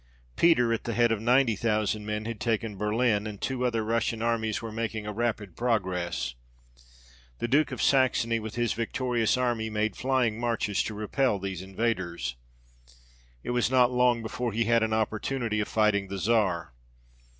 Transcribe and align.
Peter, 0.35 0.73
at 0.73 0.85
the 0.85 0.95
head 0.95 1.11
of 1.11 1.21
ninety 1.21 1.55
thousand 1.55 2.07
men, 2.07 2.25
had 2.25 2.39
taken 2.39 2.75
Berlin, 2.75 3.27
and 3.27 3.39
two 3.39 3.63
other 3.63 3.83
Russian 3.85 4.23
armies 4.23 4.59
were 4.59 4.71
making 4.71 5.05
a 5.05 5.13
rapid 5.13 5.55
pro 5.55 5.77
gress. 5.77 6.33
The 7.37 7.47
Duke 7.47 7.71
of 7.71 7.83
Saxony, 7.83 8.39
with 8.39 8.55
his 8.55 8.73
victorious 8.73 9.37
army, 9.37 9.69
made 9.69 9.95
flying 9.95 10.39
marches 10.39 10.81
to 10.85 10.95
repel 10.95 11.37
these 11.37 11.61
invaders. 11.61 12.35
It 13.43 13.51
was 13.51 13.69
not 13.69 13.91
long 13.91 14.23
before 14.23 14.53
he 14.53 14.63
had 14.63 14.81
an 14.81 14.91
opportunity 14.91 15.59
of 15.59 15.77
righting 15.77 16.07
the 16.07 16.17
Czar. 16.17 16.73